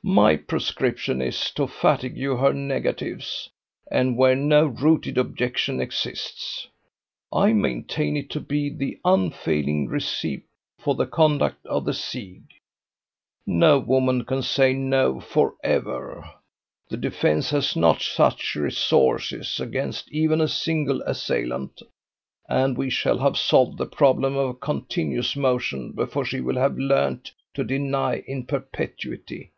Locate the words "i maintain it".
7.32-8.30